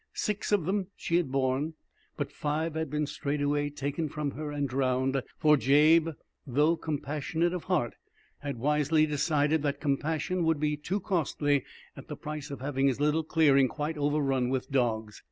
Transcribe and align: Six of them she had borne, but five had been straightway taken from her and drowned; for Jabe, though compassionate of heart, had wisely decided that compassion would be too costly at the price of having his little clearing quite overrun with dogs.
Six 0.15 0.51
of 0.51 0.65
them 0.65 0.87
she 0.95 1.17
had 1.17 1.31
borne, 1.31 1.75
but 2.17 2.31
five 2.31 2.73
had 2.73 2.89
been 2.89 3.05
straightway 3.05 3.69
taken 3.69 4.09
from 4.09 4.31
her 4.31 4.49
and 4.49 4.67
drowned; 4.67 5.21
for 5.37 5.57
Jabe, 5.57 6.13
though 6.47 6.75
compassionate 6.75 7.53
of 7.53 7.65
heart, 7.65 7.93
had 8.39 8.57
wisely 8.57 9.05
decided 9.05 9.61
that 9.61 9.79
compassion 9.79 10.43
would 10.43 10.59
be 10.59 10.75
too 10.75 11.01
costly 11.01 11.63
at 11.95 12.07
the 12.07 12.17
price 12.17 12.49
of 12.49 12.61
having 12.61 12.87
his 12.87 12.99
little 12.99 13.21
clearing 13.23 13.67
quite 13.67 13.95
overrun 13.95 14.49
with 14.49 14.71
dogs. 14.71 15.19